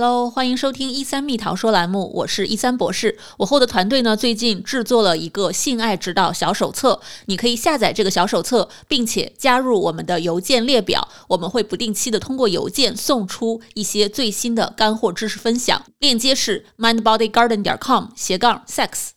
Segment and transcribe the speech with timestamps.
[0.00, 3.18] Hello，欢迎收听一三蜜桃说栏目，我是一三博士。
[3.38, 15.82] 我后的团队呢，最近制作了一个性爱指导小手册，你可以下载这个小手册，并且加入我们的邮件列表，我们会不定期的通过邮件送出一些最新的干货知识分享。
[15.98, 19.08] 链接是 mindbodygarden 点 com 斜杠 sex。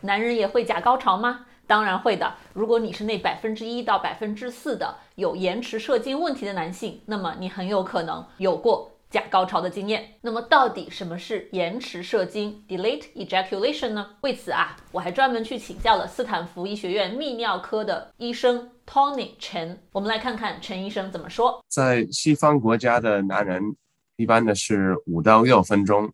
[0.00, 1.40] 男人也会假高潮吗？
[1.66, 2.32] 当然会的。
[2.54, 8.91] 如果你是那百分之一到百分之四的有延迟射精问题的男性，那么你很有可能有过。
[9.12, 14.06] 假高潮的经验，那么到底什么是延迟射精 （delayed ejaculation） 呢？
[14.22, 19.78] 为此啊，我还专门去请教了斯坦福医学院泌尿科的医生 Tony 陈。
[19.92, 21.62] 我们来看看陈医生怎么说。
[21.68, 23.62] 在西方国家的男人，
[24.16, 26.10] 一般的是五到六分钟，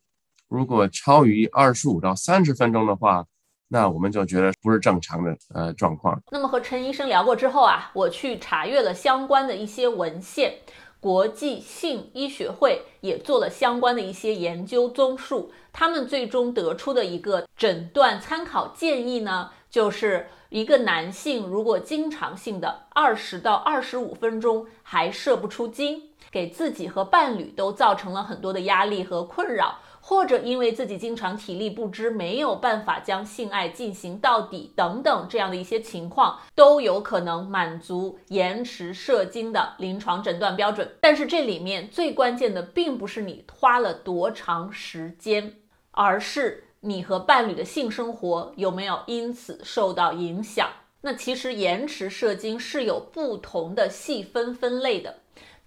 [0.48, 3.24] 如果超于二十五到三十分钟的话，
[3.68, 6.20] 那我们就觉得不是正常的呃状况。
[6.32, 10.52] 那么和陈医生聊过之后啊，我去查阅了相关的一些文献。
[11.00, 29.78] 国际性医学会也做了相关的一些研究综述，他们最终得出的一个诊断参考建议呢，就是一个男性如果经常性的二十到二十五分钟还射不出精，给自己和伴侣都造成了很多的压力和困扰。
[30.08, 40.90] 或者因为自己经常体力不支，没有办法将性爱进行到底等等这样的一些情况，都有可能满足延迟射精的临床诊断标准。
[41.02, 45.56] 但是这里面最关键的，并不是你花了多长时间，
[45.90, 50.70] 而是你和伴侣的性生活有没有因此受到影响。
[51.02, 55.18] 那其实延迟射精是有不同的细分分类的。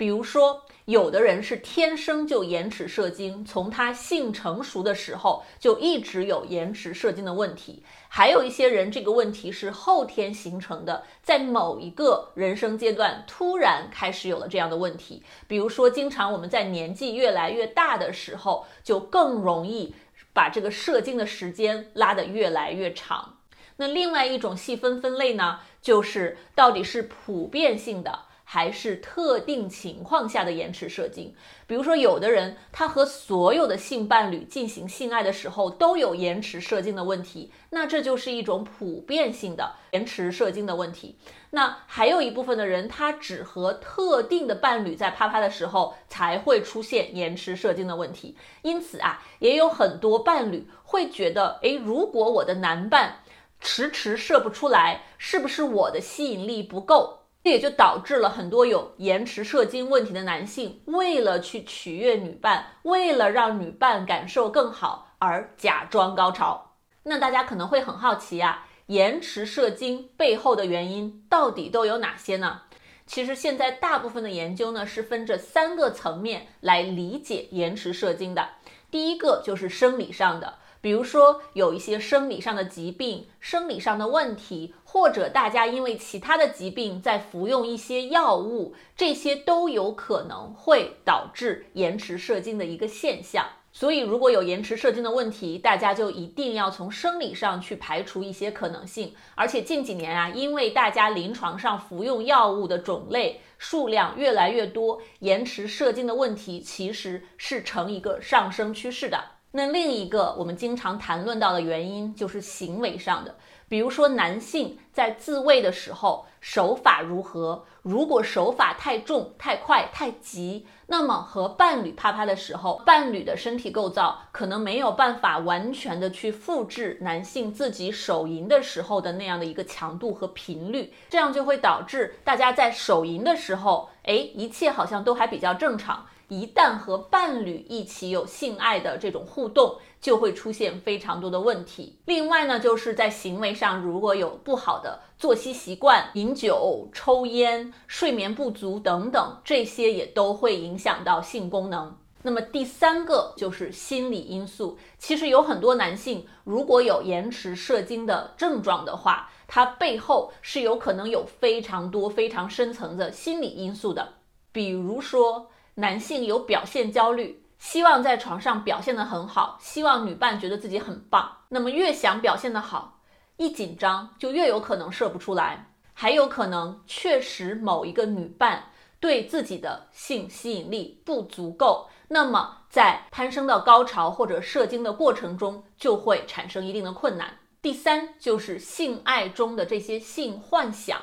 [0.02, 15.21] 比如说，有的人是天生就延迟射精，从他性成熟的时候就一直有延迟射精的问题；还有一些人，这个问题是后天形成的，在某一个人生阶段突然开始有了这样的问题。
[15.47, 19.93] 比如说，经常我们在年纪越来越大的时候，就更容易
[20.33, 23.38] 把这个射精的时间拉得越来越长。
[23.77, 28.30] 那另外一种细分分类呢，就是到底是普遍性的。
[28.54, 31.34] 还是特定情况下的延迟射精，
[31.66, 41.16] 比如说有的人他和所有的性伴侣进行性爱的时候都有延迟射精的问题，那这就是一种普遍性的延迟射精的问题。
[41.52, 48.36] 那还有一部分的人，他只和特定的伴侣在啪啪的时候才会出现延迟射精的问题。
[48.64, 53.20] 因此啊，也有很多伴侣会觉得，诶，如果我的男伴
[53.62, 57.20] 迟迟射不出来，是不是我的吸引力不够？
[57.43, 66.75] 这也就导致了很多有延迟射精问题的男性，为了去取悦女伴，为了让女伴感受更好而假装高潮。
[67.03, 72.61] 那大家可能会很好奇啊，延迟射精背后的原因到底都有哪些呢？
[73.07, 78.47] 其实现在大部分的研究呢是分这三个层面来理解延迟射精的。
[78.91, 80.59] 第一个就是生理上的。
[80.81, 93.45] 比如说有一些生理上的疾病、生理上的问题，或者大家因为其他的疾病在服用一些药物，这些都有可能会导致延迟射精的一个现象。
[93.73, 99.15] 所以，如果有延迟射精的问题，大家就一定要从生理上去排除一些可能性。
[99.33, 109.23] 而且近几年啊，因为大家临床上服用药物的种类数量越来越多，延迟射精的问题其实是呈一个上升趋势的。
[109.52, 113.36] 那另一个我们经常谈论到的原因就是行为上的，
[113.67, 117.66] 比如说男性在自慰的时候手法如何？
[117.82, 136.06] 如果手法太重、太快、太急，那么和伴侣啪啪的时候，伴侣的身体构造可能没有办法完全的去复制男性自己手淫的时候的那样的一个强度和频率，这样就会导致大家在手淫的时候，哎，一切好像都还比较正常。
[136.31, 142.00] 一旦和伴侣一起有性爱的这种互动，就会出现非常多的问题。
[142.06, 151.97] 另外呢，就是在行为上，如果有不好的作息习惯、饮酒、抽烟、睡眠不足等等，这些也都会影响到性功能。
[152.21, 154.77] 那么第三个就是心理因素。
[154.97, 164.13] 其实有很多男性如果有延迟射精的症状的话，他背后是有可能有非常多非常深层的心理因素的，
[164.53, 165.50] 比如说。
[165.75, 171.38] 男性有表现焦虑，希望在床上表现得很好，希望女伴觉得自己很棒。
[171.50, 173.00] 那么越想表现得好，
[173.38, 187.38] 一紧张就越有可能射不出来，还有可能确实某一个女伴对自己的性吸引力不足够，那么在攀升到高潮或者射精的过程中就会产生一定的困难。
[187.62, 191.00] 第三就是性爱中的这些性幻想，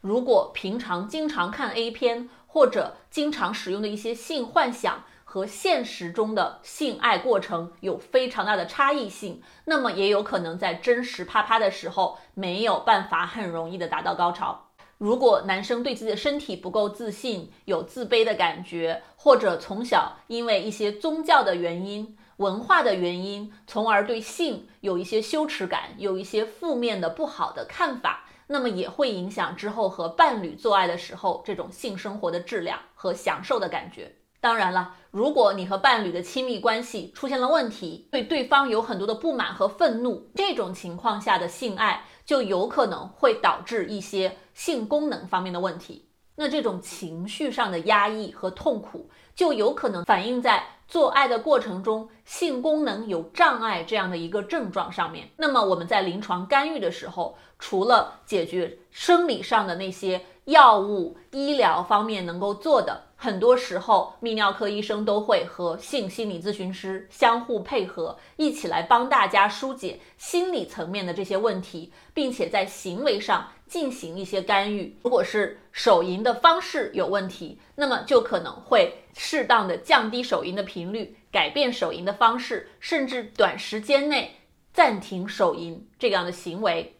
[0.00, 2.30] 如果平常经常看 A 片。
[2.56, 14.68] 或者经常使用的一些性幻想和现实中的性爱过程有非常大的差异性，那么也有可能在真实啪啪的时候没有办法很容易的达到高潮。
[14.96, 34.14] 如果男生对自己的身体不够自信，有自卑的感觉，或者从小因为一些宗教的原因、文化的原因，从而对性有一些羞耻感，有一些负面的不好的看法，那么也会影响之后和伴侣做爱的时候这种性生活的质量和享受的感觉。
[34.40, 46.08] 当然了，如果你和伴侣的亲密关系出现了问题，对对方有很多的不满和愤怒，这种情况下的性爱就有可能会导致一些性功能方面的问题。
[46.36, 55.30] 那这种情绪上的压抑和痛苦，就有可能反映在做爱的过程中性功能有障碍这样的一个症状上面。
[55.36, 63.05] 那么我们在临床干预的时候，除了解决生理上的那些药物、医疗方面能够做的。
[63.18, 74.94] 很多时候，泌尿科医生都会和性心理咨询师相互配合，一起来帮大家疏解心理层面的这些问题，并且在行为上进行一些干预。
[75.02, 84.36] 如果是手淫的方式有问题，那么就可能会适当的降低手淫的频率，改变手淫的方式，甚至短时间内
[84.74, 86.94] 暂停手淫这样的行为，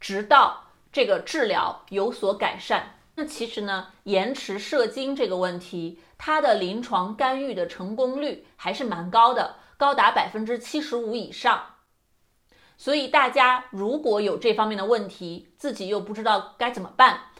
[0.00, 2.94] 直到这个治疗有所改善。
[3.18, 11.76] 那其实呢，延迟射精这个问题，它的临床干预的成功率还是蛮高的，高达百分之七十五以上。
[12.76, 17.30] 所以大家如果有这方面的问题，自己又不知道该怎么办，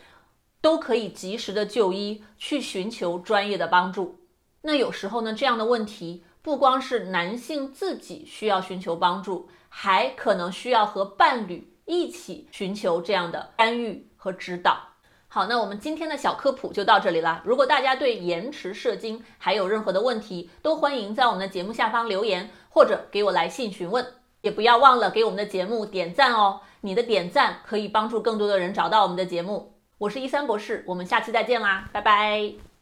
[0.62, 4.20] 都可以及时的就医，去寻求专业的帮助。
[4.62, 14.95] 那有时候呢，这样的问题不光是男性自己需要寻求帮助，还可能需要和伴侣一起寻求这样的干预和指导。
[15.36, 17.42] 好，那我们今天的小科普就到这里了。
[17.44, 24.06] 如果大家对延迟射精还有任何的问题，都欢迎在我们的节目下方留言，或者给我来信询问。
[24.40, 29.74] 也不要忘了给我们的节目点赞哦，你的点赞可以帮助更多的人找到我们的节目。
[29.98, 32.75] 我是一三博士，我们下期再见啦，拜拜。